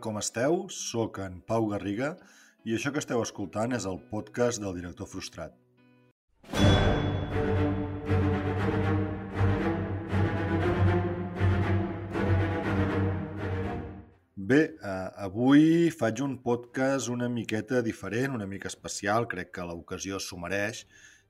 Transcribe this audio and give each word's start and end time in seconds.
com 0.00 0.18
esteu? 0.20 0.66
Soc 0.70 1.18
en 1.24 1.40
Pau 1.46 1.66
Garriga 1.72 2.12
i 2.68 2.74
això 2.76 2.92
que 2.94 3.00
esteu 3.02 3.22
escoltant 3.24 3.74
és 3.74 3.86
el 3.88 3.98
podcast 4.10 4.62
del 4.62 4.76
director 4.76 5.08
frustrat. 5.10 5.54
Bé, 14.48 14.60
eh, 14.64 15.08
avui 15.26 15.90
faig 15.92 16.22
un 16.24 16.38
podcast 16.44 17.10
una 17.12 17.28
miqueta 17.28 17.82
diferent, 17.84 18.32
una 18.38 18.46
mica 18.46 18.70
especial, 18.70 19.26
crec 19.28 19.50
que 19.58 19.66
l'ocasió 19.66 20.20
s'ho 20.22 20.38
mereix 20.40 20.86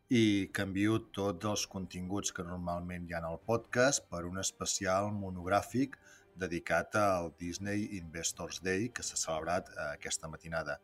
i 0.08 0.22
canvio 0.54 1.00
tots 1.16 1.48
els 1.50 1.64
continguts 1.72 2.30
que 2.36 2.44
normalment 2.44 3.08
hi 3.08 3.16
ha 3.16 3.24
al 3.26 3.40
podcast 3.48 4.06
per 4.12 4.22
un 4.28 4.38
especial 4.38 5.10
monogràfic 5.12 5.98
dedicat 6.38 6.96
al 7.00 7.32
Disney 7.38 7.88
Investors 7.98 8.62
Day 8.64 8.88
que 8.94 9.04
s'ha 9.06 9.18
celebrat 9.20 9.70
eh, 9.74 9.88
aquesta 9.96 10.30
matinada. 10.30 10.78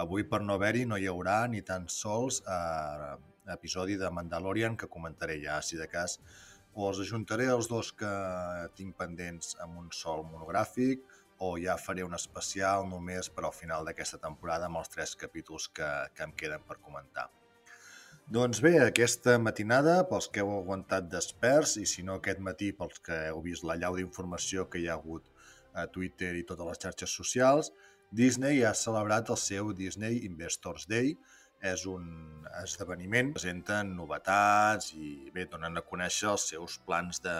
Avui, 0.00 0.24
per 0.24 0.40
no 0.46 0.54
haver-hi, 0.56 0.86
no 0.86 0.96
hi 0.96 1.08
haurà 1.10 1.40
ni 1.50 1.64
tan 1.66 1.88
sols 1.90 2.40
eh, 2.46 3.16
episodi 3.54 3.98
de 4.00 4.10
Mandalorian 4.10 4.76
que 4.76 4.88
comentaré 4.88 5.40
ja, 5.42 5.58
si 5.62 5.76
de 5.80 5.88
cas 5.90 6.20
o 6.72 6.86
els 6.88 7.00
ajuntaré 7.02 7.48
els 7.50 7.68
dos 7.68 7.90
que 7.98 8.10
tinc 8.78 8.94
pendents 8.96 9.56
amb 9.64 9.80
un 9.82 9.90
sol 9.90 10.22
monogràfic 10.28 11.02
o 11.42 11.56
ja 11.58 11.76
faré 11.80 12.04
un 12.06 12.14
especial 12.14 12.86
només 12.88 13.30
per 13.34 13.46
al 13.48 13.56
final 13.56 13.86
d'aquesta 13.86 14.20
temporada 14.22 14.68
amb 14.68 14.78
els 14.82 14.92
tres 14.92 15.16
capítols 15.18 15.68
que, 15.74 15.88
que 16.14 16.26
em 16.26 16.34
queden 16.36 16.66
per 16.68 16.78
comentar. 16.84 17.30
Doncs 18.30 18.60
bé, 18.62 18.76
aquesta 18.78 19.32
matinada, 19.42 19.96
pels 20.06 20.28
que 20.30 20.38
heu 20.38 20.52
aguantat 20.54 21.08
desperts, 21.10 21.72
i 21.82 21.86
si 21.92 22.04
no 22.06 22.20
aquest 22.20 22.38
matí 22.46 22.68
pels 22.78 23.00
que 23.02 23.16
heu 23.26 23.40
vist 23.42 23.64
la 23.66 23.74
llau 23.80 23.96
d'informació 23.98 24.68
que 24.70 24.78
hi 24.78 24.84
ha 24.86 24.94
hagut 25.00 25.24
a 25.74 25.88
Twitter 25.90 26.28
i 26.38 26.44
totes 26.46 26.68
les 26.68 26.78
xarxes 26.84 27.14
socials, 27.20 27.72
Disney 28.20 28.60
ha 28.62 28.70
celebrat 28.78 29.32
el 29.34 29.38
seu 29.44 29.72
Disney 29.80 30.20
Investors 30.28 30.86
Day. 30.92 31.16
És 31.70 31.82
un 31.90 32.04
esdeveniment, 32.60 33.32
presenten 33.34 33.90
novetats 33.96 34.92
i 34.94 35.10
bé, 35.34 35.48
donen 35.50 35.80
a 35.80 35.82
conèixer 35.88 36.28
els 36.30 36.44
seus 36.52 36.76
plans 36.86 37.18
de, 37.24 37.34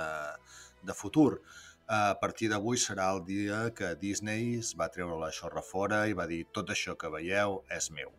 de 0.90 0.96
futur. 1.02 1.38
A 1.86 2.16
partir 2.24 2.50
d'avui 2.50 2.82
serà 2.82 3.12
el 3.14 3.22
dia 3.30 3.62
que 3.78 3.92
Disney 4.02 4.58
es 4.58 4.74
va 4.82 4.90
treure 4.90 5.22
la 5.22 5.30
xorra 5.38 5.62
fora 5.70 6.02
i 6.10 6.18
va 6.18 6.26
dir 6.34 6.42
tot 6.50 6.74
això 6.74 6.98
que 6.98 7.14
veieu 7.14 7.60
és 7.78 7.88
meu. 7.94 8.10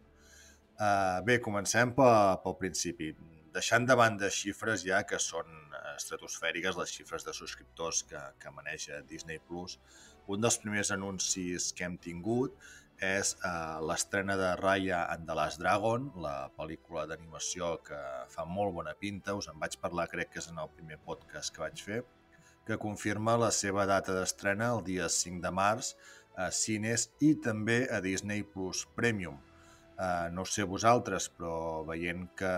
Uh, 0.80 1.20
bé, 1.28 1.40
comencem 1.44 1.92
pel 1.98 2.58
principi. 2.60 3.12
Deixant 3.52 3.86
de 3.86 3.98
banda 4.00 4.30
xifres 4.32 4.86
ja 4.88 5.02
que 5.04 5.20
són 5.20 5.50
estratosfèriques, 5.96 6.78
les 6.80 6.94
xifres 6.96 7.26
de 7.28 7.34
subscriptors 7.36 8.04
que, 8.10 8.22
que 8.40 8.54
maneja 8.56 9.02
Disney+, 9.10 9.42
Plus, 9.48 9.78
un 10.32 10.44
dels 10.44 10.58
primers 10.62 10.94
anuncis 10.96 11.72
que 11.76 11.86
hem 11.88 11.98
tingut 12.02 12.56
és 13.02 13.34
uh, 13.42 13.82
l'estrena 13.82 14.36
de 14.38 14.52
Raya 14.60 15.02
and 15.10 15.26
the 15.28 15.36
Last 15.38 15.60
Dragon, 15.60 16.12
la 16.22 16.52
pel·lícula 16.58 17.08
d'animació 17.10 17.74
que 17.86 18.00
fa 18.30 18.46
molt 18.46 18.76
bona 18.78 18.94
pinta, 18.94 19.34
us 19.34 19.50
en 19.50 19.58
vaig 19.62 19.78
parlar 19.82 20.08
crec 20.12 20.36
que 20.36 20.42
és 20.44 20.50
en 20.52 20.62
el 20.62 20.70
primer 20.76 21.00
podcast 21.08 21.54
que 21.54 21.64
vaig 21.66 21.82
fer, 21.82 22.04
que 22.68 22.78
confirma 22.78 23.40
la 23.42 23.50
seva 23.58 23.88
data 23.90 24.14
d'estrena 24.14 24.70
el 24.76 24.84
dia 24.86 25.10
5 25.10 25.42
de 25.42 25.52
març 25.62 25.96
a 26.38 26.52
cines 26.54 27.10
i 27.20 27.34
també 27.48 27.88
a 27.90 28.00
Disney 28.06 28.46
Plus 28.54 28.86
Premium. 28.96 29.42
Uh, 30.02 30.32
no 30.34 30.48
sé 30.50 30.64
vosaltres, 30.66 31.28
però 31.38 31.84
veient 31.86 32.24
que 32.40 32.52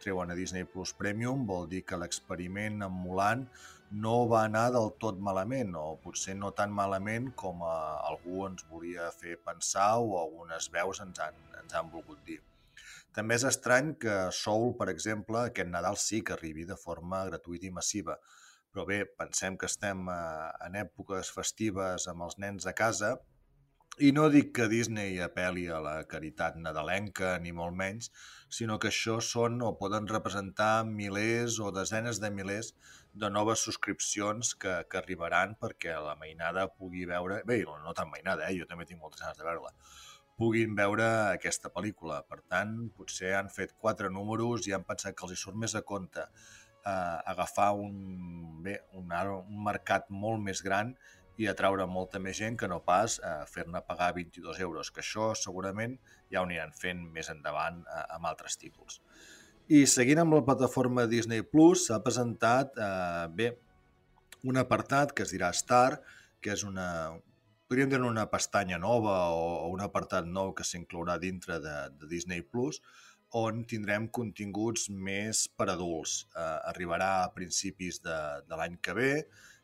treuen 0.00 0.30
a 0.32 0.36
Disney 0.38 0.64
Plus 0.64 0.94
Premium 0.96 1.42
vol 1.48 1.66
dir 1.68 1.82
que 1.84 1.98
l'experiment 2.00 2.86
amb 2.86 3.02
Mulan 3.04 3.42
no 4.04 4.14
va 4.30 4.46
anar 4.46 4.70
del 4.72 4.94
tot 5.02 5.18
malament, 5.20 5.74
o 5.76 5.98
potser 6.00 6.38
no 6.38 6.54
tan 6.56 6.72
malament 6.72 7.32
com 7.42 7.60
uh, 7.66 7.98
algú 8.08 8.46
ens 8.46 8.64
volia 8.70 9.10
fer 9.12 9.36
pensar 9.44 9.90
o 10.00 10.14
algunes 10.22 10.70
veus 10.72 11.02
ens 11.04 11.20
han, 11.20 11.36
ens 11.60 11.76
han 11.76 11.90
volgut 11.92 12.22
dir. 12.24 12.38
També 13.12 13.36
és 13.36 13.44
estrany 13.44 13.92
que 14.00 14.16
Soul, 14.32 14.70
per 14.78 14.88
exemple, 14.92 15.42
aquest 15.50 15.68
Nadal 15.68 15.98
sí 16.00 16.22
que 16.24 16.36
arribi 16.36 16.64
de 16.64 16.78
forma 16.80 17.24
gratuïta 17.28 17.66
i 17.68 17.74
massiva, 17.74 18.16
però 18.72 18.86
bé, 18.86 19.02
pensem 19.18 19.56
que 19.58 19.66
estem 19.68 20.06
eh, 20.08 20.48
en 20.66 20.80
èpoques 20.86 21.32
festives 21.34 22.06
amb 22.08 22.24
els 22.28 22.38
nens 22.38 22.70
a 22.70 22.74
casa 22.78 23.16
i 24.00 24.10
no 24.16 24.28
dic 24.32 24.54
que 24.56 24.66
Disney 24.72 25.18
apel·li 25.20 25.66
a 25.68 25.78
la 25.84 25.94
caritat 26.08 26.54
nadalenca, 26.56 27.34
ni 27.44 27.52
molt 27.56 27.76
menys, 27.76 28.08
sinó 28.58 28.78
que 28.80 28.88
això 28.88 29.18
són 29.24 29.58
o 29.66 29.74
poden 29.80 30.08
representar 30.08 30.86
milers 30.88 31.58
o 31.60 31.72
desenes 31.76 32.20
de 32.22 32.30
milers 32.32 32.72
de 33.12 33.30
noves 33.34 33.66
subscripcions 33.66 34.54
que, 34.62 34.78
que 34.88 35.00
arribaran 35.02 35.52
perquè 35.60 35.98
la 36.00 36.16
mainada 36.20 36.68
pugui 36.72 37.04
veure... 37.10 37.42
Bé, 37.50 37.60
no 37.84 37.92
tan 37.98 38.08
mainada, 38.14 38.48
eh? 38.48 38.56
jo 38.56 38.68
també 38.70 38.88
tinc 38.88 39.02
moltes 39.02 39.20
ganes 39.20 39.38
de 39.40 39.46
veure-la 39.48 39.74
puguin 40.40 40.72
veure 40.72 41.06
aquesta 41.34 41.68
pel·lícula. 41.68 42.22
Per 42.24 42.38
tant, 42.48 42.70
potser 42.96 43.34
han 43.36 43.50
fet 43.52 43.74
quatre 43.76 44.08
números 44.08 44.64
i 44.64 44.72
han 44.72 44.86
pensat 44.88 45.12
que 45.12 45.26
els 45.26 45.34
hi 45.34 45.40
surt 45.42 45.58
més 45.60 45.74
a 45.76 45.82
compte 45.84 46.24
eh, 46.24 47.18
agafar 47.32 47.74
un, 47.76 48.62
bé, 48.64 48.78
un, 48.96 49.12
un 49.12 49.64
mercat 49.66 50.08
molt 50.08 50.40
més 50.40 50.64
gran 50.64 50.94
i 51.40 51.48
atraure 51.48 51.86
molta 51.88 52.20
més 52.20 52.36
gent 52.36 52.58
que 52.60 52.68
no 52.68 52.82
pas 52.84 53.16
eh, 53.24 53.34
fer-ne 53.48 53.80
pagar 53.88 54.12
22 54.16 54.60
euros, 54.66 54.90
que 54.92 55.00
això 55.00 55.30
segurament 55.38 55.96
ja 56.32 56.42
ho 56.42 56.46
aniran 56.48 56.74
fent 56.76 57.06
més 57.14 57.30
endavant 57.32 57.80
eh, 57.86 58.04
amb 58.16 58.28
altres 58.28 58.58
títols. 58.60 59.00
I 59.70 59.86
seguint 59.86 60.20
amb 60.20 60.36
la 60.36 60.44
plataforma 60.44 61.06
Disney 61.08 61.44
Plus, 61.46 61.86
s'ha 61.86 62.00
presentat 62.04 62.76
eh, 62.76 63.26
bé 63.40 63.52
un 64.50 64.60
apartat 64.60 65.14
que 65.16 65.24
es 65.24 65.32
dirà 65.32 65.52
Star, 65.56 66.00
que 66.40 66.52
és 66.56 66.64
una, 66.66 66.88
podríem 67.68 67.92
dir 67.92 68.00
una 68.04 68.26
pestanya 68.32 68.80
nova 68.82 69.16
o, 69.36 69.70
un 69.72 69.84
apartat 69.84 70.26
nou 70.26 70.52
que 70.56 70.66
s'inclourà 70.66 71.16
dintre 71.22 71.60
de, 71.64 71.76
de 72.00 72.08
Disney 72.10 72.42
Plus, 72.42 72.80
on 73.40 73.62
tindrem 73.70 74.08
continguts 74.10 74.88
més 74.90 75.46
per 75.56 75.70
adults. 75.70 76.24
Eh, 76.34 76.56
arribarà 76.72 77.12
a 77.22 77.30
principis 77.32 78.02
de, 78.04 78.18
de 78.48 78.58
l'any 78.58 78.76
que 78.82 78.96
ve, 78.98 79.12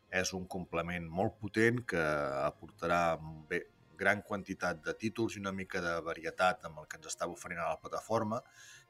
és 0.09 0.33
un 0.33 0.45
complement 0.47 1.07
molt 1.19 1.35
potent 1.41 1.81
que 1.87 2.03
aportarà 2.43 3.17
bé, 3.49 3.63
gran 3.97 4.21
quantitat 4.21 4.79
de 4.85 4.93
títols 4.93 5.35
i 5.35 5.41
una 5.41 5.51
mica 5.51 5.81
de 5.81 5.95
varietat 6.05 6.65
amb 6.69 6.79
el 6.79 6.87
que 6.87 6.99
ens 6.99 7.09
estava 7.09 7.33
oferint 7.33 7.59
a 7.63 7.71
la 7.71 7.79
plataforma 7.81 8.41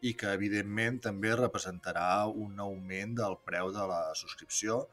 i 0.06 0.14
que, 0.14 0.34
evidentment, 0.36 1.00
també 1.08 1.32
representarà 1.34 2.28
un 2.28 2.60
augment 2.60 3.16
del 3.18 3.38
preu 3.48 3.72
de 3.74 3.86
la 3.90 4.02
subscripció, 4.20 4.84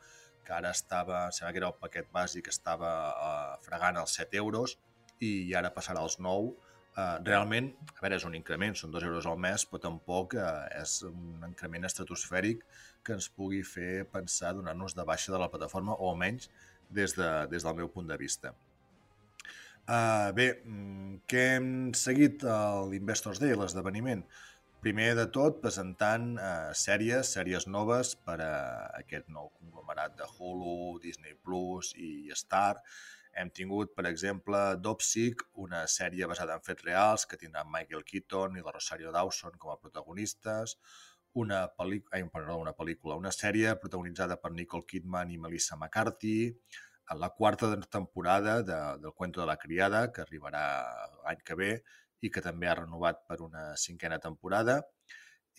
que 0.44 0.54
ara 0.54 0.70
estava, 0.76 1.26
sembla 1.32 1.52
que 1.52 1.60
era 1.62 1.72
el 1.72 1.80
paquet 1.80 2.08
bàsic, 2.12 2.48
estava 2.52 2.92
eh, 3.10 3.58
fregant 3.66 4.00
els 4.00 4.16
7 4.20 4.40
euros 4.40 4.78
i 5.20 5.52
ara 5.56 5.74
passarà 5.74 6.04
als 6.04 6.20
9 6.20 6.54
Uh, 6.94 7.16
realment, 7.26 7.72
a 7.90 8.02
veure, 8.04 8.14
és 8.20 8.24
un 8.28 8.36
increment, 8.38 8.76
són 8.78 8.92
2 8.94 9.02
euros 9.08 9.24
al 9.26 9.38
mes, 9.42 9.64
però 9.66 9.80
tampoc 9.82 10.36
uh, 10.38 10.60
és 10.78 11.00
un 11.08 11.42
increment 11.42 11.88
estratosfèric 11.88 12.60
que 13.04 13.16
ens 13.18 13.28
pugui 13.28 13.62
fer 13.66 14.04
pensar 14.12 14.54
donar-nos 14.56 14.96
de 14.96 15.04
baixa 15.06 15.32
de 15.32 15.40
la 15.40 15.50
plataforma, 15.52 15.96
o 15.98 16.10
almenys 16.12 16.48
des, 16.90 17.14
de, 17.18 17.28
des 17.52 17.66
del 17.66 17.76
meu 17.82 17.90
punt 17.92 18.08
de 18.08 18.18
vista. 18.20 18.54
Uh, 19.84 20.32
bé, 20.32 20.48
mm, 20.64 21.16
què 21.28 21.44
hem 21.58 21.70
seguit 22.00 22.44
l'Investors 22.90 23.40
Day, 23.42 23.52
l'esdeveniment? 23.58 24.24
Primer 24.84 25.10
de 25.16 25.26
tot, 25.32 25.60
presentant 25.60 26.30
uh, 26.36 26.70
sèries, 26.76 27.34
sèries 27.36 27.66
noves 27.68 28.14
per 28.24 28.38
a 28.44 28.54
aquest 29.00 29.28
nou 29.32 29.50
conglomerat 29.58 30.16
de 30.16 30.28
Hulu, 30.28 31.00
Disney 31.04 31.36
Plus 31.44 31.92
i 31.96 32.32
Star, 32.36 32.80
hem 33.34 33.50
tingut, 33.50 33.94
per 33.96 34.06
exemple, 34.08 34.58
Dopsic, 34.80 35.42
una 35.66 35.84
sèrie 35.90 36.28
basada 36.30 36.56
en 36.56 36.62
fets 36.66 36.84
reals 36.86 37.24
que 37.26 37.38
tindrà 37.40 37.64
Michael 37.66 38.04
Keaton 38.06 38.58
i 38.58 38.62
la 38.64 38.74
Rosario 38.76 39.12
Dawson 39.14 39.56
com 39.58 39.72
a 39.72 39.80
protagonistes, 39.80 40.76
una, 41.34 41.64
pel·lícula, 41.78 42.18
ai, 42.18 42.24
perdó, 42.32 42.56
una 42.62 42.74
pel·lícula, 42.78 43.18
una 43.20 43.32
sèrie 43.34 43.74
protagonitzada 43.82 44.38
per 44.40 44.52
Nicole 44.54 44.86
Kidman 44.88 45.32
i 45.34 45.38
Melissa 45.38 45.76
McCarthy, 45.76 46.38
en 47.10 47.20
la 47.20 47.30
quarta 47.30 47.68
temporada 47.90 48.62
de, 48.62 48.78
del 49.02 49.12
Cuento 49.12 49.40
de 49.40 49.46
la 49.46 49.58
Criada, 49.58 50.06
que 50.12 50.22
arribarà 50.24 50.64
l'any 51.24 51.42
que 51.44 51.58
ve 51.58 51.70
i 52.24 52.30
que 52.32 52.42
també 52.44 52.70
ha 52.70 52.78
renovat 52.78 53.26
per 53.28 53.42
una 53.44 53.74
cinquena 53.76 54.18
temporada, 54.22 54.80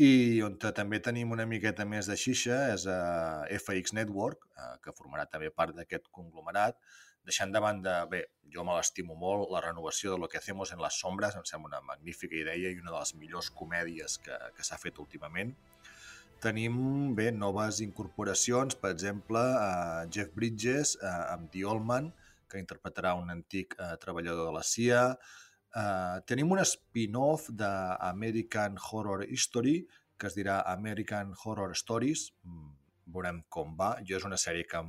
i 0.02 0.42
on 0.44 0.58
també 0.60 1.00
tenim 1.00 1.32
una 1.32 1.46
miqueta 1.48 1.86
més 1.88 2.10
de 2.12 2.18
xixa 2.20 2.58
és 2.74 2.84
a 2.92 3.00
FX 3.56 3.94
Network, 3.96 4.48
eh, 4.58 4.74
que 4.84 4.96
formarà 4.98 5.28
també 5.32 5.52
part 5.52 5.76
d'aquest 5.76 6.10
conglomerat, 6.12 6.80
deixant 7.26 7.54
de 7.54 7.62
banda, 7.62 7.96
bé, 8.10 8.24
jo 8.54 8.64
me 8.64 8.76
l'estimo 8.78 9.16
molt, 9.20 9.50
la 9.52 9.62
renovació 9.64 10.14
de 10.14 10.20
Lo 10.22 10.30
que 10.30 10.38
hacemos 10.38 10.72
en 10.72 10.82
les 10.82 11.00
sombres 11.02 11.36
em 11.36 11.46
sembla 11.46 11.74
una 11.74 11.88
magnífica 11.94 12.38
idea 12.38 12.70
i 12.70 12.80
una 12.80 12.92
de 12.92 13.00
les 13.00 13.16
millors 13.22 13.50
comèdies 13.50 14.20
que, 14.26 14.38
que 14.56 14.64
s'ha 14.64 14.78
fet 14.82 15.02
últimament. 15.04 15.56
Tenim 16.44 17.16
bé 17.18 17.32
noves 17.32 17.82
incorporacions, 17.82 18.78
per 18.78 18.92
exemple, 18.94 19.42
a 19.42 20.06
Jeff 20.12 20.36
Bridges 20.36 20.96
a, 21.02 21.16
amb 21.34 21.50
The 21.52 21.66
Old 21.66 21.86
Man, 21.90 22.12
que 22.52 22.62
interpretarà 22.62 23.16
un 23.18 23.34
antic 23.34 23.76
eh, 23.80 23.96
treballador 24.02 24.52
de 24.52 24.56
la 24.56 24.64
CIA. 24.64 25.04
Eh, 25.76 26.18
tenim 26.30 26.54
un 26.54 26.62
spin-off 26.64 27.50
d'American 27.50 28.78
Horror 28.78 29.26
History, 29.26 29.80
que 30.20 30.30
es 30.30 30.38
dirà 30.38 30.62
American 30.72 31.34
Horror 31.44 31.74
Stories. 31.76 32.30
Mm, 32.46 32.74
veurem 33.16 33.42
com 33.50 33.74
va. 33.80 33.96
Jo 34.08 34.20
és 34.20 34.28
una 34.28 34.40
sèrie 34.42 34.68
que 34.70 34.82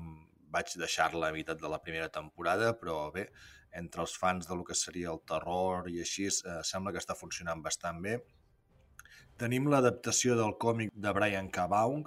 vaig 0.52 0.72
deixar-la 0.81 1.32
meitat 1.34 1.60
de 1.60 1.70
la 1.70 1.81
primera 1.82 2.08
temporada, 2.12 2.72
però 2.78 3.10
bé, 3.14 3.26
entre 3.76 4.02
els 4.04 4.14
fans 4.16 4.48
de 4.48 4.56
lo 4.56 4.64
que 4.64 4.76
seria 4.78 5.12
el 5.12 5.20
terror 5.28 5.88
i 5.93 6.00
així, 6.00 6.28
eh, 6.28 6.60
sembla 6.64 6.93
que 6.93 7.02
està 7.02 7.16
funcionant 7.19 7.62
bastant 7.62 8.00
bé. 8.02 8.19
Tenim 9.37 9.69
l'adaptació 9.69 10.37
del 10.38 10.54
còmic 10.56 10.94
de 10.94 11.12
Brian 11.12 11.50
K. 11.52 11.66
Vaughan, 11.69 12.06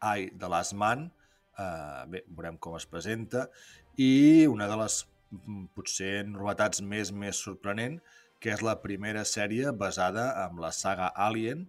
I, 0.00 0.30
The 0.32 0.48
Last 0.48 0.72
Man, 0.72 1.10
eh, 1.58 2.04
bé, 2.08 2.24
veurem 2.28 2.56
com 2.58 2.76
es 2.78 2.86
presenta, 2.86 3.48
i 3.96 4.46
una 4.48 4.68
de 4.70 4.78
les 4.80 5.02
mm, 5.30 5.66
potser 5.76 6.24
novetats 6.28 6.80
més 6.80 7.12
més 7.12 7.36
sorprenent, 7.36 8.00
que 8.40 8.54
és 8.54 8.62
la 8.64 8.78
primera 8.80 9.26
sèrie 9.28 9.74
basada 9.76 10.30
en 10.46 10.60
la 10.62 10.72
saga 10.72 11.10
Alien, 11.26 11.66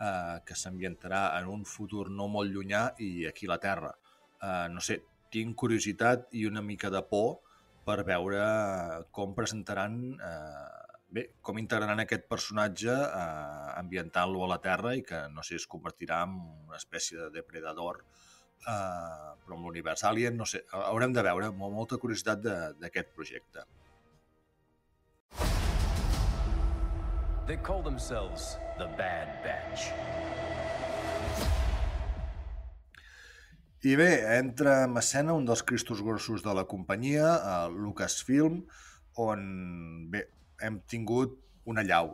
eh, 0.00 0.36
que 0.44 0.56
s'ambientarà 0.56 1.22
en 1.38 1.48
un 1.48 1.64
futur 1.64 2.10
no 2.10 2.28
molt 2.28 2.52
llunyà 2.52 2.90
i 3.00 3.26
aquí 3.30 3.48
a 3.48 3.54
la 3.54 3.60
Terra. 3.62 3.94
Eh, 4.42 4.68
no 4.74 4.84
sé, 4.84 5.00
tinc 5.32 5.56
curiositat 5.62 6.28
i 6.36 6.46
una 6.48 6.62
mica 6.62 6.90
de 6.90 7.02
por 7.10 7.40
per 7.86 8.02
veure 8.06 8.42
com 9.16 9.34
presentaran, 9.34 9.96
eh, 10.14 10.96
bé, 11.10 11.26
com 11.42 11.58
integraran 11.58 12.02
aquest 12.02 12.26
personatge 12.30 12.92
eh, 12.92 13.68
ambientant-lo 13.80 14.44
a 14.44 14.50
la 14.54 14.60
Terra 14.62 14.94
i 14.98 15.02
que, 15.06 15.24
no 15.34 15.46
sé, 15.46 15.58
es 15.62 15.68
convertirà 15.70 16.22
en 16.28 16.36
una 16.68 16.78
espècie 16.78 17.18
de 17.18 17.30
depredador 17.40 18.04
eh, 18.66 19.34
però 19.44 19.56
amb 19.56 19.66
l'univers 19.66 20.04
Alien, 20.04 20.36
no 20.36 20.46
sé, 20.46 20.64
haurem 20.76 21.14
de 21.16 21.24
veure, 21.26 21.50
molta 21.56 21.98
curiositat 22.02 22.42
d'aquest 22.80 23.14
projecte. 23.16 23.66
They 27.46 27.56
call 27.56 27.82
themselves 27.82 28.56
the 28.78 28.86
Bad 28.96 29.42
Batch. 29.42 30.49
I 33.80 33.94
bé, 33.96 34.10
entra 34.36 34.82
en 34.84 34.98
escena 35.00 35.32
un 35.32 35.46
dels 35.48 35.62
cristos 35.64 36.02
grossos 36.04 36.42
de 36.44 36.52
la 36.52 36.66
companyia, 36.68 37.28
Lucasfilm, 37.72 38.58
on 39.24 39.46
bé, 40.12 40.26
hem 40.60 40.76
tingut 40.84 41.38
una 41.64 41.80
llau. 41.86 42.10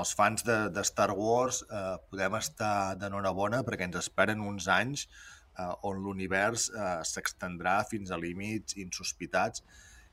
Els 0.00 0.12
fans 0.18 0.44
de, 0.44 0.56
de 0.76 0.84
Star 0.84 1.14
Wars 1.16 1.62
eh, 1.70 1.94
podem 2.10 2.36
estar 2.36 2.98
d'enhorabona 3.00 3.62
perquè 3.64 3.88
ens 3.88 3.96
esperen 4.02 4.44
uns 4.44 4.68
anys 4.68 5.06
eh, 5.06 5.72
on 5.88 6.02
l'univers 6.04 6.68
eh, 6.74 7.00
s'extendrà 7.08 7.78
fins 7.88 8.12
a 8.12 8.20
límits 8.20 8.76
insospitats 8.76 9.64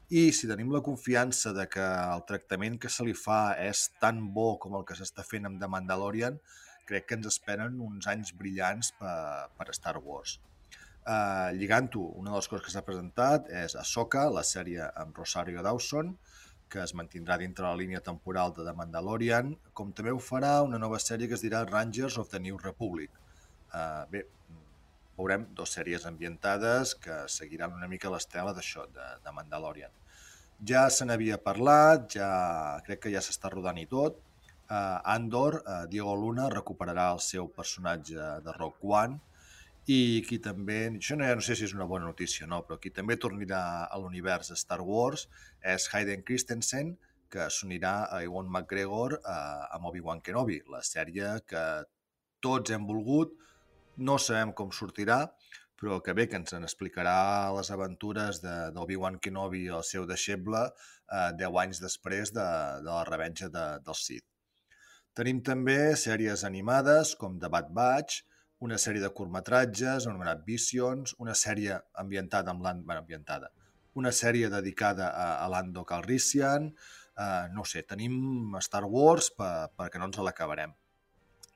i 0.08 0.30
si 0.32 0.48
tenim 0.48 0.72
la 0.72 0.84
confiança 0.88 1.52
de 1.58 1.68
que 1.68 1.84
el 1.84 2.24
tractament 2.32 2.80
que 2.80 2.92
se 2.92 3.04
li 3.04 3.18
fa 3.26 3.58
és 3.60 3.90
tan 4.00 4.24
bo 4.32 4.54
com 4.56 4.80
el 4.80 4.88
que 4.88 4.96
s'està 4.96 5.28
fent 5.28 5.52
amb 5.52 5.60
The 5.60 5.68
Mandalorian, 5.76 6.40
crec 6.88 7.10
que 7.10 7.20
ens 7.20 7.28
esperen 7.36 7.80
uns 7.84 8.08
anys 8.08 8.32
brillants 8.40 8.96
per, 9.00 9.52
per 9.60 9.72
Star 9.76 10.00
Wars. 10.00 10.40
Uh, 11.04 11.52
Lligant-ho, 11.60 12.02
una 12.16 12.32
de 12.32 12.38
les 12.38 12.48
coses 12.48 12.64
que 12.64 12.72
s'ha 12.72 12.82
presentat 12.88 13.50
és 13.62 13.74
Ahsoka, 13.76 14.22
la 14.32 14.44
sèrie 14.48 14.86
amb 15.02 15.18
Rosario 15.20 15.64
Dawson, 15.66 16.14
que 16.72 16.80
es 16.80 16.94
mantindrà 16.96 17.36
dintre 17.42 17.66
la 17.66 17.76
línia 17.76 18.00
temporal 18.06 18.54
de 18.56 18.64
The 18.64 18.74
Mandalorian, 18.78 19.50
com 19.76 19.92
també 19.92 20.14
ho 20.16 20.22
farà 20.24 20.54
una 20.64 20.80
nova 20.80 21.02
sèrie 21.04 21.28
que 21.28 21.36
es 21.36 21.44
dirà 21.44 21.66
Rangers 21.68 22.16
of 22.22 22.30
the 22.32 22.40
New 22.46 22.62
Republic. 22.62 23.12
Uh, 23.74 24.06
bé, 24.14 24.22
veurem 25.18 25.44
dues 25.58 25.76
sèries 25.76 26.08
ambientades 26.08 26.96
que 27.04 27.20
seguiran 27.36 27.76
una 27.76 27.92
mica 27.92 28.14
l'estela 28.14 28.56
d'això, 28.56 28.88
de, 28.96 29.10
de 29.26 29.36
Mandalorian. 29.36 29.92
Ja 30.72 30.86
se 30.88 31.04
n'havia 31.04 31.42
parlat, 31.50 32.08
ja 32.16 32.32
crec 32.88 33.04
que 33.04 33.12
ja 33.12 33.20
s'està 33.20 33.52
rodant 33.52 33.84
i 33.84 33.86
tot. 33.92 34.24
Uh, 34.72 35.04
Andor, 35.18 35.60
uh, 35.66 35.84
Diego 35.92 36.16
Luna, 36.16 36.48
recuperarà 36.56 37.12
el 37.18 37.20
seu 37.20 37.52
personatge 37.52 38.32
de 38.48 38.58
Rock 38.62 38.80
One 38.96 39.20
i 39.92 40.24
qui 40.28 40.40
també, 40.40 40.78
això 40.96 41.18
no, 41.20 41.26
ja 41.28 41.36
no 41.36 41.44
sé 41.44 41.58
si 41.60 41.66
és 41.68 41.74
una 41.76 41.88
bona 41.90 42.08
notícia 42.08 42.46
o 42.46 42.50
no, 42.50 42.62
però 42.64 42.78
qui 42.80 42.92
també 42.96 43.18
tornarà 43.20 43.64
a 43.92 44.00
l'univers 44.00 44.54
Star 44.60 44.80
Wars 44.82 45.28
és 45.60 45.90
Hayden 45.92 46.24
Christensen, 46.24 46.94
que 47.34 47.50
s'unirà 47.50 47.96
a 48.14 48.22
Ewan 48.24 48.48
McGregor 48.48 49.18
uh, 49.18 49.66
amb 49.76 49.90
Obi-Wan 49.90 50.22
Kenobi, 50.22 50.62
la 50.72 50.84
sèrie 50.86 51.34
que 51.50 51.64
tots 52.44 52.72
hem 52.72 52.86
volgut, 52.88 53.34
no 53.98 54.20
sabem 54.22 54.54
com 54.56 54.72
sortirà, 54.72 55.26
però 55.80 56.00
que 56.04 56.14
bé 56.16 56.28
que 56.30 56.38
ens 56.40 56.54
en 56.56 56.64
explicarà 56.64 57.52
les 57.58 57.72
aventures 57.74 58.40
d'Obi-Wan 58.44 59.18
Kenobi 59.20 59.66
i 59.66 59.74
el 59.78 59.84
seu 59.84 60.06
deixeble 60.08 60.62
eh, 60.70 61.32
10 61.40 61.58
anys 61.64 61.82
després 61.84 62.32
de, 62.32 62.46
de 62.86 62.92
la 62.92 63.04
revenja 63.10 63.50
de, 63.52 63.66
del 63.84 63.98
Sith. 64.00 64.24
Tenim 65.14 65.42
també 65.46 65.96
sèries 66.00 66.46
animades 66.48 67.14
com 67.20 67.36
The 67.42 67.52
Bad 67.52 67.74
Batch, 67.76 68.24
una 68.64 68.80
sèrie 68.80 69.04
de 69.04 69.12
curtmetratges 69.12 70.08
anomenat 70.08 70.44
Visions, 70.48 71.16
una 71.20 71.36
sèrie 71.36 71.78
ambientada 72.00 72.54
amb 72.54 72.64
l'And... 72.64 72.86
Bueno, 72.88 73.04
ambientada. 73.04 73.52
Una 74.00 74.12
sèrie 74.16 74.50
dedicada 74.50 75.10
a, 75.12 75.26
a 75.44 75.50
Lando 75.52 75.84
Calrissian, 75.86 76.70
eh, 76.72 77.48
no 77.54 77.66
sé, 77.68 77.84
tenim 77.90 78.56
Star 78.64 78.86
Wars 78.90 79.30
per, 79.38 79.70
perquè 79.78 80.00
no 80.00 80.08
ens 80.10 80.22
l'acabarem. 80.24 80.74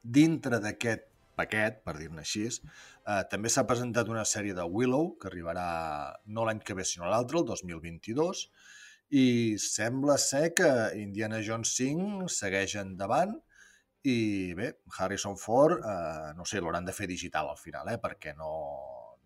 Dintre 0.04 0.60
d'aquest 0.64 1.08
paquet, 1.38 1.80
per 1.86 1.96
dir-ne 1.98 2.24
així. 2.26 2.46
Eh, 2.50 3.24
també 3.32 3.50
s'ha 3.54 3.66
presentat 3.70 4.12
una 4.12 4.26
sèrie 4.28 4.58
de 4.58 4.66
Willow, 4.68 5.14
que 5.22 5.32
arribarà 5.32 5.68
no 6.28 6.46
l'any 6.46 6.60
que 6.66 6.76
ve, 6.78 6.86
sinó 6.86 7.10
l'altre, 7.10 7.40
el 7.40 7.48
2022, 7.50 8.48
i 9.16 9.56
sembla 9.64 10.18
ser 10.20 10.52
que 10.58 10.70
Indiana 11.00 11.40
Jones 11.40 11.72
5 11.80 12.28
segueix 12.34 12.76
endavant 12.82 13.38
i 14.04 14.54
bé, 14.58 14.72
Harrison 14.98 15.38
Ford, 15.38 15.82
eh, 15.84 16.34
no 16.38 16.46
sé, 16.46 16.62
l'hauran 16.62 16.86
de 16.86 16.94
fer 16.94 17.08
digital 17.10 17.50
al 17.50 17.58
final, 17.58 17.90
eh, 17.92 17.98
perquè 18.02 18.36
no, 18.38 18.52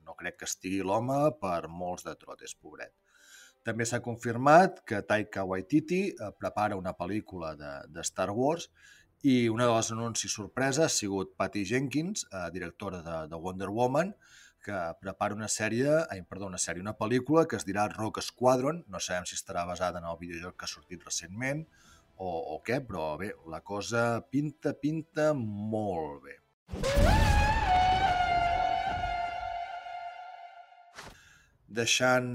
no 0.05 0.15
crec 0.15 0.39
que 0.39 0.49
estigui 0.49 0.81
l'home 0.85 1.19
per 1.41 1.67
molts 1.67 2.07
de 2.07 2.15
trotes, 2.19 2.55
pobret. 2.55 2.93
També 3.67 3.85
s'ha 3.85 4.01
confirmat 4.01 4.81
que 4.89 5.03
Taika 5.05 5.43
Waititi 5.45 6.01
eh, 6.09 6.31
prepara 6.39 6.79
una 6.79 6.95
pel·lícula 6.97 7.53
de, 7.59 7.73
de 7.93 8.05
Star 8.07 8.31
Wars 8.33 8.69
i 9.21 9.49
una 9.53 9.67
de 9.69 9.75
les 9.75 9.91
anuncis 9.93 10.33
sorpresa 10.33 10.87
ha 10.87 10.89
sigut 10.89 11.35
Patty 11.37 11.65
Jenkins, 11.69 12.25
eh, 12.31 12.47
directora 12.55 13.03
de, 13.05 13.17
de 13.29 13.41
Wonder 13.43 13.69
Woman, 13.69 14.15
que 14.65 14.79
prepara 15.01 15.37
una 15.37 15.49
sèrie, 15.49 15.89
ai, 16.09 16.21
perdó, 16.29 16.47
una 16.49 16.61
sèrie, 16.61 16.81
una 16.81 16.97
pel·lícula 16.97 17.47
que 17.49 17.57
es 17.57 17.65
dirà 17.65 17.87
Rock 17.91 18.21
Squadron, 18.25 18.83
no 18.89 19.01
sabem 19.01 19.25
si 19.29 19.37
estarà 19.37 19.65
basada 19.65 20.01
en 20.01 20.09
el 20.09 20.17
videojoc 20.21 20.57
que 20.57 20.67
ha 20.67 20.73
sortit 20.73 21.05
recentment 21.05 21.65
o, 22.21 22.31
o 22.55 22.57
què, 22.65 22.79
però 22.85 23.15
bé, 23.17 23.31
la 23.49 23.61
cosa 23.65 24.21
pinta, 24.29 24.75
pinta 24.77 25.31
molt 25.33 26.21
bé. 26.25 26.37
Deixant 31.81 32.27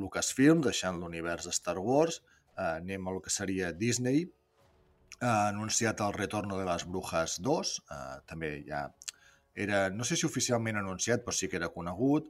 Lucasfilm, 0.00 0.62
deixant 0.64 0.98
l'univers 0.98 1.46
de 1.46 1.54
Star 1.54 1.76
Wars, 1.78 2.22
eh, 2.56 2.72
anem 2.80 3.06
a 3.06 3.14
lo 3.14 3.22
que 3.22 3.30
seria 3.30 3.70
Disney, 3.72 4.24
ha 5.20 5.48
anunciat 5.48 6.00
el 6.04 6.14
Retorno 6.16 6.58
de 6.58 6.64
les 6.68 6.86
Brujas 6.88 7.38
2, 7.44 7.74
eh, 7.92 8.16
també 8.28 8.50
ja 8.66 8.86
era, 9.66 9.86
no 9.88 10.04
sé 10.04 10.16
si 10.16 10.26
oficialment 10.28 10.80
anunciat, 10.80 11.22
però 11.24 11.32
sí 11.36 11.48
que 11.48 11.56
era 11.56 11.70
conegut. 11.72 12.26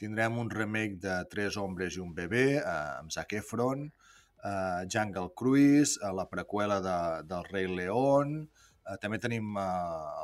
Tindrem 0.00 0.38
un 0.40 0.48
remake 0.48 0.96
de 1.02 1.16
Tres 1.32 1.58
hombres 1.60 1.96
i 1.96 2.00
un 2.00 2.14
bebè, 2.16 2.46
eh, 2.60 2.76
amb 3.00 3.12
Zac 3.12 3.34
Efron, 3.40 3.90
eh, 4.44 4.86
Jungle 4.92 5.32
Cruise, 5.36 5.98
eh, 6.02 6.12
la 6.14 6.26
preqüela 6.30 6.80
de, 6.80 6.96
del 7.28 7.44
Rei 7.50 7.68
León, 7.68 8.48
eh, 8.86 8.96
també 9.02 9.18
tenim 9.22 9.56
eh, 9.58 9.66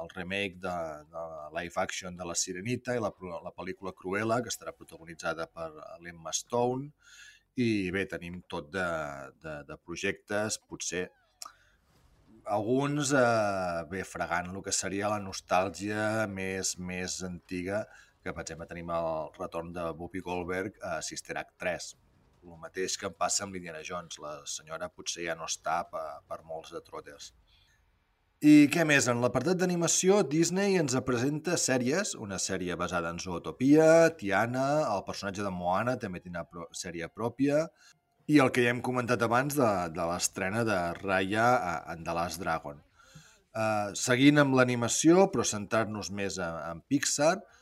el 0.01 0.11
remake 0.15 0.61
de, 0.63 0.77
de 1.13 1.27
live 1.59 1.83
action 1.83 2.17
de 2.17 2.27
La 2.29 2.35
Sirenita 2.35 2.97
i 2.97 3.03
la, 3.03 3.13
la 3.45 3.55
pel·lícula 3.57 3.95
Cruella, 3.97 4.41
que 4.43 4.53
estarà 4.53 4.75
protagonitzada 4.77 5.49
per 5.53 5.71
l'Emma 6.05 6.35
Stone, 6.35 6.91
i 7.57 7.91
bé, 7.93 8.05
tenim 8.09 8.43
tot 8.53 8.69
de, 8.73 8.89
de, 9.43 9.61
de 9.69 9.79
projectes, 9.81 10.59
potser 10.69 11.07
alguns 12.47 13.13
eh, 13.17 13.85
bé, 13.91 14.03
fregant 14.07 14.53
el 14.53 14.63
que 14.63 14.75
seria 14.75 15.11
la 15.11 15.23
nostàlgia 15.23 16.27
més 16.31 16.77
més 16.79 17.21
antiga, 17.27 17.85
que 18.23 18.35
per 18.35 18.45
exemple 18.45 18.69
tenim 18.71 18.91
el 18.95 19.31
retorn 19.39 19.73
de 19.75 19.87
Whoopi 19.99 20.23
Goldberg 20.27 20.79
a 20.83 20.99
Sister 21.03 21.39
Act 21.43 21.57
3. 21.63 21.95
El 22.47 22.61
mateix 22.63 22.95
que 23.01 23.09
em 23.11 23.15
passa 23.19 23.45
amb 23.45 23.57
l'Indiana 23.57 23.83
Jones, 23.87 24.21
la 24.23 24.37
senyora 24.51 24.89
potser 24.93 25.27
ja 25.27 25.35
no 25.39 25.49
està 25.51 25.81
per, 25.91 26.07
per 26.31 26.43
molts 26.47 26.73
de 26.75 26.83
trotters. 26.87 27.33
I 28.45 28.69
què 28.69 28.85
més? 28.85 29.07
En 29.09 29.23
l'apartat 29.25 29.57
d'animació, 29.63 30.21
Disney 30.33 30.77
ens 30.77 30.95
presenta 31.07 31.57
sèries, 31.57 32.13
una 32.21 32.37
sèrie 32.47 32.77
basada 32.77 33.11
en 33.15 33.19
Zootopia, 33.23 33.87
Tiana, 34.21 34.67
el 34.93 35.05
personatge 35.07 35.43
de 35.47 35.53
Moana 35.59 35.97
també 36.03 36.21
tindrà 36.21 36.45
pro 36.45 36.67
sèrie 36.83 37.09
pròpia, 37.09 37.65
i 38.29 38.39
el 38.45 38.53
que 38.53 38.67
ja 38.67 38.75
hem 38.75 38.83
comentat 38.85 39.23
abans 39.25 39.57
de, 39.57 39.71
de 39.97 40.07
l'estrena 40.11 40.67
de 40.69 40.79
Raya 41.01 41.49
en 41.95 42.05
The 42.05 42.17
Last 42.19 42.43
Dragon. 42.43 42.83
Uh, 43.57 43.95
seguint 43.97 44.43
amb 44.43 44.59
l'animació, 44.59 45.31
però 45.33 45.47
centrar-nos 45.47 46.13
més 46.13 46.37
en, 46.37 46.59
en 46.75 46.83
Pixar, 46.93 47.39
uh, 47.41 47.56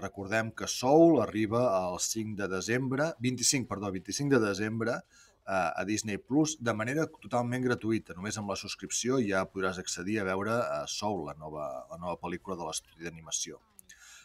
recordem 0.00 0.50
que 0.56 0.66
Soul 0.66 1.20
arriba 1.22 1.62
el 1.78 1.98
5 2.00 2.36
de 2.40 2.48
desembre, 2.48 3.12
25, 3.20 3.68
perdó, 3.68 3.90
25 3.92 4.38
de 4.38 4.46
desembre 4.46 4.94
uh, 4.96 5.70
a 5.74 5.84
Disney 5.84 6.18
Plus 6.18 6.56
de 6.60 6.74
manera 6.74 7.06
totalment 7.20 7.64
gratuïta. 7.64 8.16
Només 8.16 8.38
amb 8.40 8.52
la 8.52 8.56
subscripció 8.56 9.20
ja 9.24 9.44
podràs 9.48 9.80
accedir 9.82 10.20
a 10.20 10.26
veure 10.28 10.56
uh, 10.56 10.84
Soul, 10.88 11.26
la 11.28 11.36
nova, 11.40 11.68
la 11.90 12.00
nova 12.00 12.16
pel·lícula 12.22 12.56
de 12.56 12.68
l'estudi 12.68 13.04
d'animació. 13.04 13.60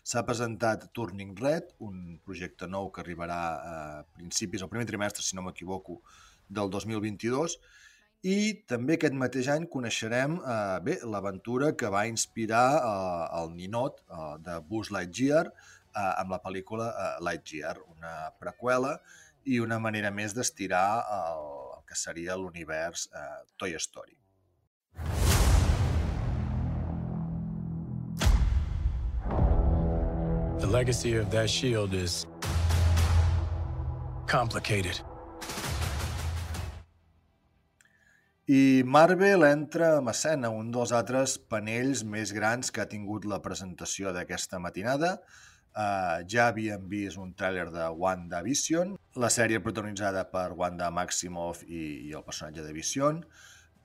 S'ha 0.04 0.26
presentat 0.28 0.90
Turning 0.92 1.32
Red, 1.40 1.76
un 1.80 2.20
projecte 2.24 2.68
nou 2.68 2.90
que 2.92 3.04
arribarà 3.04 3.40
a 3.56 3.78
principis, 4.18 4.64
al 4.64 4.72
primer 4.72 4.88
trimestre, 4.90 5.24
si 5.24 5.36
no 5.36 5.46
m'equivoco, 5.46 6.02
del 6.50 6.70
2022 6.70 7.60
i 8.24 8.64
també 8.72 8.96
aquest 8.96 9.16
mateix 9.20 9.50
any 9.52 9.66
coneixerem 9.68 10.38
eh, 10.40 10.80
bé 10.86 10.96
l'aventura 11.04 11.74
que 11.76 11.90
va 11.92 12.06
inspirar 12.08 12.68
eh, 12.80 13.26
el 13.42 13.52
ninot 13.58 14.00
eh, 14.00 14.30
de 14.46 14.60
Buzz 14.70 14.94
Lightyear 14.96 15.44
eh, 15.50 16.14
amb 16.22 16.32
la 16.32 16.40
pel·lícula 16.46 16.88
eh, 16.90 17.12
Lightyear, 17.28 17.76
una 17.98 18.32
preqüela 18.40 18.96
i 19.44 19.60
una 19.60 19.80
manera 19.80 20.12
més 20.12 20.36
d'estirar 20.38 21.04
el, 21.20 21.48
el 21.76 21.84
que 21.90 22.00
seria 22.00 22.40
l'univers 22.40 23.10
eh, 23.12 23.30
Toy 23.60 23.76
Story. 23.76 24.16
The 30.64 30.70
legacy 30.72 31.18
of 31.18 31.30
that 31.32 31.50
shield 31.50 31.94
is 31.94 32.26
complicated. 34.28 35.04
I 38.54 38.84
Marvel 38.86 39.46
entra 39.48 39.88
en 39.98 40.10
escena, 40.12 40.50
un 40.54 40.68
dels 40.74 40.92
altres 40.94 41.38
panells 41.50 42.04
més 42.06 42.34
grans 42.36 42.70
que 42.74 42.84
ha 42.84 42.90
tingut 42.92 43.24
la 43.26 43.40
presentació 43.42 44.12
d'aquesta 44.14 44.60
matinada. 44.62 45.14
Uh, 45.74 46.20
ja 46.30 46.50
havíem 46.52 46.84
vist 46.92 47.18
un 47.18 47.32
tràiler 47.40 47.72
de 47.74 47.88
WandaVision, 48.04 48.92
la 49.24 49.32
sèrie 49.34 49.62
protagonitzada 49.64 50.28
per 50.30 50.52
Wanda 50.60 50.92
Maximoff 50.94 51.64
i, 51.66 51.82
i 52.10 52.14
el 52.14 52.26
personatge 52.28 52.66
de 52.68 52.76
Vision. 52.76 53.24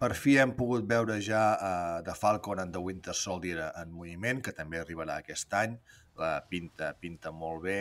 Per 0.02 0.10
fi 0.18 0.36
hem 0.42 0.52
pogut 0.58 0.84
veure 0.90 1.16
ja 1.24 1.44
uh, 1.54 2.02
The 2.04 2.16
Falcon 2.18 2.60
and 2.66 2.76
the 2.76 2.82
Winter 2.82 3.14
Soldier 3.16 3.70
en 3.70 3.94
moviment, 3.94 4.42
que 4.44 4.52
també 4.58 4.82
arribarà 4.82 5.16
aquest 5.22 5.54
any. 5.62 5.78
La 6.20 6.34
pinta, 6.50 6.92
pinta 7.00 7.32
molt 7.32 7.64
bé. 7.64 7.78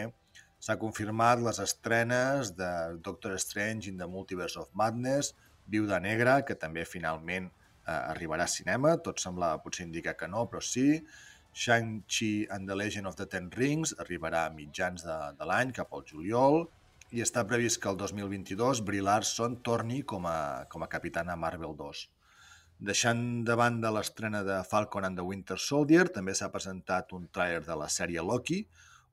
S'ha 0.64 0.80
confirmat 0.80 1.44
les 1.44 1.60
estrenes 1.60 2.54
de 2.56 2.72
Doctor 3.04 3.36
Strange 3.42 3.92
in 3.92 4.00
the 4.00 4.08
Multiverse 4.08 4.62
of 4.62 4.72
Madness, 4.74 5.34
Viuda 5.68 6.00
Negra, 6.04 6.42
que 6.48 6.56
també 6.56 6.86
finalment 6.86 7.50
eh, 7.50 7.92
arribarà 7.96 8.48
a 8.48 8.52
cinema, 8.52 8.96
tot 9.04 9.22
sembla 9.24 9.56
potser 9.64 9.88
indicar 9.88 10.16
que 10.20 10.30
no, 10.32 10.48
però 10.52 10.64
sí. 10.64 11.04
Shang-Chi 11.58 12.48
and 12.54 12.70
the 12.70 12.76
Legend 12.78 13.10
of 13.10 13.16
the 13.18 13.26
Ten 13.26 13.50
Rings 13.52 13.96
arribarà 14.04 14.46
a 14.46 14.54
mitjans 14.54 15.06
de, 15.08 15.16
de 15.40 15.48
l'any, 15.50 15.74
cap 15.74 15.94
al 15.94 16.06
juliol, 16.06 16.68
i 17.16 17.24
està 17.24 17.46
previst 17.48 17.80
que 17.82 17.90
el 17.90 17.98
2022 17.98 18.84
Brie 18.86 19.02
Larson 19.02 19.62
torni 19.64 20.04
com 20.04 20.28
a, 20.28 20.68
com 20.70 20.84
a 20.84 20.90
capitana 20.92 21.38
Marvel 21.40 21.74
2. 21.80 22.04
Deixant 22.88 23.22
de 23.48 23.56
banda 23.58 23.90
l'estrena 23.90 24.44
de 24.46 24.60
Falcon 24.70 25.08
and 25.08 25.18
the 25.18 25.26
Winter 25.26 25.58
Soldier, 25.58 26.06
també 26.14 26.36
s'ha 26.38 26.52
presentat 26.54 27.16
un 27.18 27.26
trailer 27.34 27.64
de 27.66 27.78
la 27.80 27.88
sèrie 27.90 28.22
Loki, 28.22 28.60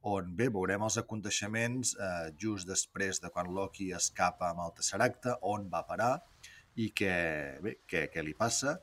on 0.04 0.34
bé 0.36 0.50
veurem 0.52 0.82
els 0.84 0.98
aconteixements 1.00 1.94
eh, 1.96 2.28
just 2.36 2.68
després 2.68 3.22
de 3.22 3.30
quan 3.32 3.48
Loki 3.56 3.88
escapa 3.96 4.50
amb 4.50 4.66
el 4.66 4.74
Tesseract, 4.76 5.30
on 5.54 5.70
va 5.72 5.80
parar, 5.88 6.12
i 6.80 6.90
què, 6.96 7.14
bé, 7.62 7.78
què, 7.88 8.06
què 8.12 8.24
li 8.24 8.34
passa. 8.38 8.78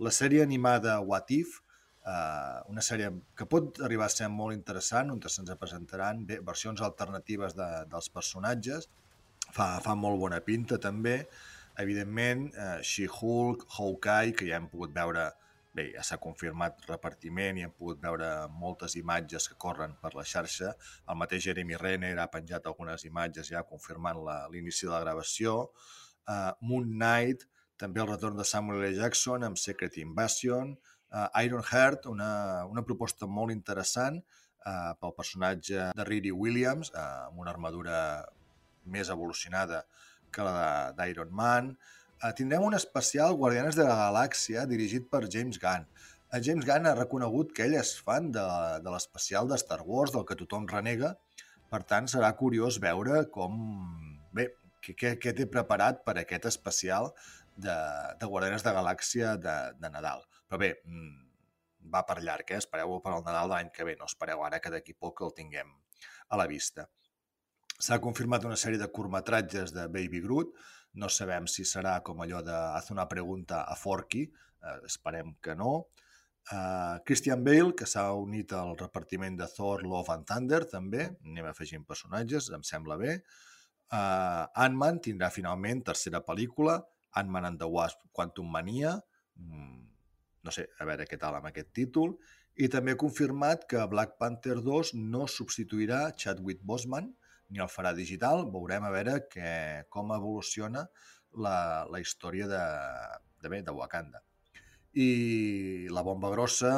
La 0.00 0.12
sèrie 0.14 0.42
animada 0.44 0.98
What 1.00 1.32
If, 1.34 1.58
eh, 2.06 2.60
una 2.72 2.84
sèrie 2.84 3.10
que 3.36 3.46
pot 3.48 3.80
arribar 3.84 4.08
a 4.08 4.14
ser 4.14 4.30
molt 4.32 4.56
interessant, 4.56 5.12
on 5.12 5.20
se'ns 5.22 5.52
presentaran 5.60 6.24
bé, 6.26 6.40
versions 6.44 6.82
alternatives 6.86 7.56
de, 7.58 7.68
dels 7.90 8.10
personatges, 8.12 8.88
fa, 9.50 9.72
fa 9.84 9.96
molt 9.96 10.20
bona 10.20 10.40
pinta 10.44 10.78
també. 10.78 11.20
Evidentment, 11.80 12.50
eh, 12.54 12.80
She-Hulk, 12.82 13.68
Hawkeye, 13.76 14.34
que 14.36 14.48
ja 14.48 14.58
hem 14.60 14.68
pogut 14.72 14.92
veure 14.96 15.30
bé, 15.72 15.86
ja 15.94 16.02
s'ha 16.02 16.18
confirmat 16.18 16.82
repartiment 16.88 17.58
i 17.58 17.64
hem 17.64 17.72
pogut 17.76 18.00
veure 18.02 18.28
moltes 18.58 18.96
imatges 18.98 19.46
que 19.48 19.58
corren 19.64 19.94
per 20.02 20.12
la 20.18 20.26
xarxa. 20.26 20.74
El 21.08 21.18
mateix 21.20 21.46
Jeremy 21.46 21.78
Renner 21.78 22.16
ha 22.18 22.30
penjat 22.32 22.66
algunes 22.66 23.06
imatges 23.06 23.52
ja 23.52 23.62
confirmant 23.68 24.18
l'inici 24.52 24.88
de 24.88 24.92
la 24.92 25.04
gravació 25.04 25.70
uh, 26.30 26.52
Moon 26.62 26.86
Knight, 26.94 27.46
també 27.80 28.02
el 28.02 28.10
retorn 28.10 28.38
de 28.38 28.46
Samuel 28.46 28.84
L. 28.84 28.94
Jackson 28.98 29.46
amb 29.46 29.58
Secret 29.58 29.98
Invasion, 30.02 30.74
uh, 31.10 31.26
Iron 31.42 31.64
Heart, 31.64 32.06
una, 32.12 32.30
una 32.70 32.84
proposta 32.86 33.26
molt 33.26 33.54
interessant 33.54 34.20
uh, 34.20 34.92
pel 35.00 35.16
personatge 35.16 35.90
de 35.96 36.06
Riri 36.08 36.32
Williams, 36.32 36.92
uh, 36.94 37.30
amb 37.30 37.40
una 37.44 37.54
armadura 37.54 37.96
més 38.90 39.10
evolucionada 39.12 39.84
que 40.32 40.44
la 40.46 40.92
d'Iron 40.98 41.32
Man. 41.34 41.74
Uh, 42.20 42.30
tindrem 42.36 42.64
un 42.66 42.76
especial 42.76 43.34
Guardianes 43.40 43.78
de 43.78 43.86
la 43.88 43.96
Galàxia 44.04 44.66
dirigit 44.70 45.08
per 45.10 45.24
James 45.32 45.58
Gunn. 45.62 45.88
Uh, 46.30 46.38
James 46.44 46.68
Gunn 46.68 46.86
ha 46.86 46.96
reconegut 46.98 47.54
que 47.56 47.66
ell 47.66 47.78
és 47.80 47.96
fan 48.04 48.30
de, 48.34 48.46
de 48.84 48.92
l'especial 48.92 49.48
de 49.50 49.58
Star 49.60 49.80
Wars, 49.86 50.12
del 50.14 50.26
que 50.28 50.38
tothom 50.38 50.68
renega, 50.70 51.14
per 51.70 51.84
tant 51.86 52.08
serà 52.10 52.32
curiós 52.38 52.80
veure 52.82 53.24
com... 53.34 53.58
Bé, 54.36 54.50
què, 54.84 54.96
què, 54.98 55.14
què 55.22 55.34
té 55.36 55.46
preparat 55.50 56.04
per 56.06 56.16
aquest 56.20 56.48
especial 56.50 57.10
de, 57.56 57.76
de 58.20 58.28
Guardianes 58.28 58.64
de 58.66 58.74
Galàxia 58.76 59.34
de, 59.40 59.56
de 59.80 59.90
Nadal. 59.92 60.24
Però 60.48 60.60
bé, 60.60 60.72
mm, 60.84 61.12
va 61.92 62.02
per 62.08 62.20
llarg, 62.22 62.50
eh? 62.50 62.60
espereu 62.62 62.98
per 63.04 63.14
al 63.14 63.24
Nadal 63.26 63.48
de 63.48 63.56
l'any 63.56 63.70
que 63.76 63.86
ve, 63.88 63.96
no 64.00 64.08
espereu 64.08 64.44
ara 64.46 64.60
que 64.60 64.72
d'aquí 64.72 64.96
poc 64.96 65.22
el 65.26 65.34
tinguem 65.36 65.70
a 66.30 66.40
la 66.40 66.48
vista. 66.50 66.88
S'ha 67.80 68.00
confirmat 68.04 68.44
una 68.44 68.58
sèrie 68.60 68.80
de 68.80 68.90
curtmetratges 68.92 69.72
de 69.72 69.86
Baby 69.88 70.20
Groot, 70.26 70.52
no 71.00 71.08
sabem 71.08 71.46
si 71.46 71.64
serà 71.64 72.00
com 72.06 72.20
allò 72.20 72.42
de 72.42 72.56
hacer 72.76 72.96
una 72.96 73.08
pregunta 73.08 73.62
a 73.62 73.76
Forky, 73.78 74.24
eh, 74.26 74.78
esperem 74.88 75.36
que 75.42 75.54
no. 75.54 75.86
Uh, 76.50 76.98
Christian 77.06 77.44
Bale, 77.44 77.74
que 77.78 77.86
s'ha 77.86 78.08
unit 78.16 78.52
al 78.56 78.72
repartiment 78.78 79.36
de 79.38 79.46
Thor, 79.52 79.84
Love 79.86 80.14
and 80.16 80.26
Thunder, 80.26 80.64
també, 80.66 81.04
anem 81.22 81.46
afegint 81.46 81.84
personatges, 81.86 82.48
em 82.56 82.64
sembla 82.66 82.96
bé. 82.98 83.18
Ant-Man 83.90 85.00
tindrà 85.02 85.30
finalment 85.34 85.82
tercera 85.86 86.20
pel·lícula, 86.26 86.78
Ant-Man 87.18 87.48
and 87.48 87.58
the 87.58 87.66
Wasp 87.66 88.04
Quantum 88.12 88.50
Mania, 88.50 88.94
mm, 89.36 89.80
no 90.46 90.54
sé, 90.54 90.68
a 90.78 90.86
veure 90.86 91.06
què 91.06 91.18
tal 91.18 91.34
amb 91.38 91.50
aquest 91.50 91.72
títol, 91.74 92.14
i 92.56 92.68
també 92.68 92.94
ha 92.94 93.00
confirmat 93.00 93.66
que 93.70 93.82
Black 93.90 94.16
Panther 94.20 94.60
2 94.62 94.94
no 94.94 95.26
substituirà 95.26 96.10
Chadwick 96.16 96.62
Boseman 96.62 97.10
ni 97.50 97.62
el 97.62 97.70
farà 97.72 97.92
digital. 97.96 98.44
Veurem 98.52 98.84
a 98.84 98.90
veure 98.94 99.20
que, 99.30 99.52
com 99.88 100.12
evoluciona 100.14 100.86
la, 101.34 101.86
la 101.90 102.00
història 102.02 102.48
de, 102.50 102.64
de, 103.42 103.48
bé, 103.48 103.62
de 103.66 103.74
Wakanda. 103.74 104.22
I 104.92 105.86
la 105.94 106.02
bomba 106.02 106.30
grossa 106.32 106.70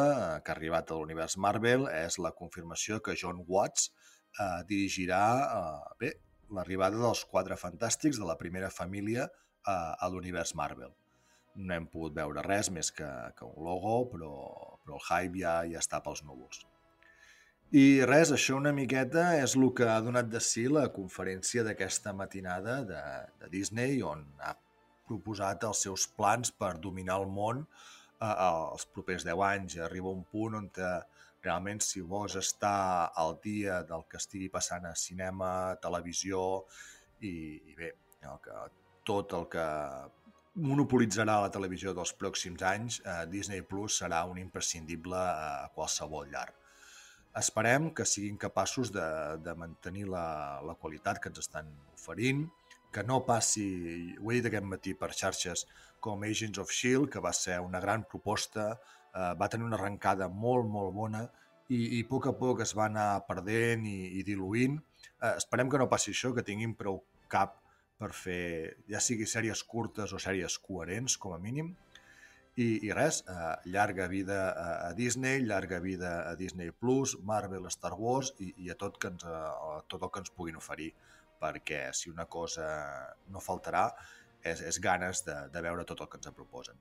que 0.45 0.53
ha 0.53 0.57
arribat 0.57 0.91
a 0.93 0.99
l'univers 1.01 1.39
Marvel 1.41 1.87
és 1.89 2.19
la 2.21 2.35
confirmació 2.37 3.01
que 3.01 3.17
John 3.17 3.41
Watts 3.49 3.89
eh, 3.89 4.61
dirigirà 4.69 5.23
eh, 5.47 5.95
bé, 6.03 6.13
l'arribada 6.57 7.01
dels 7.01 7.25
quatre 7.31 7.57
fantàstics 7.61 8.21
de 8.21 8.29
la 8.29 8.39
primera 8.41 8.71
família 8.71 9.29
a, 9.65 9.77
a 9.95 10.11
l'univers 10.13 10.55
Marvel. 10.59 10.93
No 11.55 11.75
hem 11.77 11.87
pogut 11.93 12.15
veure 12.17 12.45
res 12.47 12.71
més 12.73 12.91
que, 12.97 13.09
que 13.37 13.49
un 13.49 13.65
logo, 13.67 13.97
però, 14.13 14.35
però 14.85 14.99
el 14.99 15.09
hype 15.09 15.43
ja, 15.43 15.57
ja 15.69 15.83
està 15.83 16.01
pels 16.05 16.25
núvols. 16.25 16.65
I 17.73 18.05
res, 18.05 18.33
això 18.35 18.59
una 18.59 18.73
miqueta 18.77 19.31
és 19.41 19.55
el 19.57 19.71
que 19.77 19.87
ha 19.89 20.01
donat 20.05 20.29
de 20.29 20.41
si 20.45 20.67
la 20.69 20.85
conferència 20.93 21.63
d'aquesta 21.65 22.13
matinada 22.13 22.83
de, 22.89 23.01
de 23.41 23.49
Disney, 23.53 24.03
on 24.05 24.27
ha 24.45 24.53
proposat 25.09 25.65
els 25.69 25.81
seus 25.87 26.05
plans 26.19 26.53
per 26.53 26.75
dominar 26.85 27.17
el 27.23 27.31
món 27.33 27.63
eh, 27.65 28.35
els 28.49 28.85
propers 28.93 29.25
10 29.29 29.45
anys. 29.49 29.79
Arriba 29.89 30.13
un 30.13 30.21
punt 30.35 30.59
on 30.61 30.69
te, 30.77 30.91
realment 31.45 31.83
si 31.83 32.01
vols 32.01 32.37
estar 32.39 33.11
al 33.19 33.37
dia 33.43 33.83
del 33.89 34.07
que 34.09 34.21
estigui 34.21 34.49
passant 34.53 34.87
a 34.87 34.95
cinema, 34.99 35.75
televisió 35.83 36.43
i, 37.21 37.35
i 37.71 37.77
bé, 37.79 37.93
el 38.31 38.41
que, 38.45 38.59
tot 39.09 39.35
el 39.39 39.49
que 39.53 39.67
monopolitzarà 40.55 41.39
la 41.43 41.53
televisió 41.53 41.95
dels 41.97 42.13
pròxims 42.19 42.63
anys, 42.69 43.01
eh, 43.05 43.23
Disney 43.33 43.63
Plus 43.63 43.99
serà 44.03 44.25
un 44.29 44.39
imprescindible 44.39 45.17
a 45.19 45.71
qualsevol 45.75 46.29
llar. 46.33 46.49
Esperem 47.41 47.89
que 47.97 48.05
siguin 48.05 48.37
capaços 48.37 48.93
de, 48.93 49.07
de 49.41 49.55
mantenir 49.57 50.05
la, 50.13 50.61
la 50.67 50.75
qualitat 50.77 51.19
que 51.23 51.33
ens 51.33 51.41
estan 51.41 51.71
oferint, 51.95 52.45
que 52.93 53.03
no 53.09 53.23
passi, 53.25 53.65
ho 54.21 54.29
he 54.29 54.37
dit 54.37 54.51
aquest 54.51 54.69
matí 54.69 54.93
per 54.93 55.15
xarxes, 55.17 55.65
com 56.05 56.27
Agents 56.29 56.61
of 56.61 56.69
S.H.I.E.L.D., 56.69 57.09
que 57.15 57.23
va 57.25 57.33
ser 57.33 57.57
una 57.65 57.81
gran 57.81 58.05
proposta, 58.05 58.75
eh, 59.15 59.33
va 59.39 59.49
tenir 59.53 59.69
una 59.69 59.79
arrencada 59.81 60.29
molt, 60.29 60.69
molt 60.69 60.95
bona 60.97 61.23
i, 61.73 61.81
i 61.99 62.03
a 62.03 62.09
poc 62.09 62.29
a 62.29 62.35
poc 62.39 62.63
es 62.65 62.75
va 62.77 62.87
anar 62.91 63.25
perdent 63.29 63.87
i, 63.89 63.99
i 64.19 64.25
diluint. 64.27 64.79
Eh, 65.21 65.35
esperem 65.37 65.71
que 65.71 65.81
no 65.81 65.89
passi 65.93 66.13
això, 66.13 66.33
que 66.37 66.45
tinguin 66.47 66.75
prou 66.79 67.03
cap 67.33 67.59
per 68.03 68.11
fer, 68.17 68.83
ja 68.91 69.01
sigui 69.01 69.29
sèries 69.31 69.63
curtes 69.69 70.13
o 70.13 70.21
sèries 70.21 70.59
coherents, 70.67 71.17
com 71.23 71.37
a 71.37 71.41
mínim. 71.43 71.73
I, 72.61 72.67
i 72.85 72.91
res, 72.93 73.23
eh, 73.33 73.53
llarga 73.73 74.09
vida 74.13 74.41
a, 74.51 74.67
a 74.89 74.93
Disney, 74.99 75.41
llarga 75.47 75.79
vida 75.81 76.13
a 76.29 76.35
Disney+, 76.37 76.73
Plus, 76.73 77.17
Marvel, 77.25 77.71
Star 77.73 77.95
Wars 77.97 78.35
i, 78.45 78.53
i 78.67 78.73
a, 78.73 78.77
tot, 78.77 78.99
que 79.01 79.13
ens, 79.15 79.25
a 79.25 79.79
tot 79.89 80.03
el 80.03 80.13
que 80.13 80.21
ens 80.25 80.35
puguin 80.37 80.59
oferir, 80.61 80.91
perquè 81.41 81.87
si 81.97 82.13
una 82.13 82.27
cosa 82.31 82.67
no 83.33 83.41
faltarà 83.41 83.87
és, 84.43 84.61
és 84.61 84.81
ganes 84.85 85.25
de, 85.25 85.39
de 85.55 85.65
veure 85.65 85.87
tot 85.89 86.05
el 86.05 86.11
que 86.13 86.21
ens 86.21 86.37
proposen. 86.37 86.77